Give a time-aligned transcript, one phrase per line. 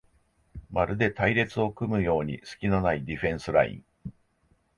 [0.71, 3.85] まるで隊列を組むようにすきのないディフェンスライン